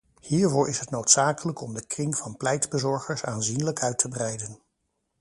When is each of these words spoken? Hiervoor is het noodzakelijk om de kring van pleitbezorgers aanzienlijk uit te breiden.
Hiervoor 0.21 0.67
is 0.69 0.79
het 0.79 0.89
noodzakelijk 0.89 1.61
om 1.61 1.73
de 1.73 1.85
kring 1.87 2.17
van 2.17 2.37
pleitbezorgers 2.37 3.23
aanzienlijk 3.23 3.81
uit 3.81 3.97
te 3.97 4.07
breiden. 4.09 4.57